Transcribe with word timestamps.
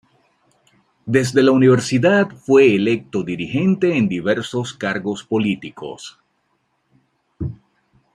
Desde 1.05 1.43
la 1.43 1.51
Universidad 1.51 2.29
fue 2.31 2.73
electo 2.73 3.21
dirigente 3.21 3.95
en 3.95 4.09
diversos 4.09 4.73
cargos 4.73 5.23
políticos. 5.23 6.17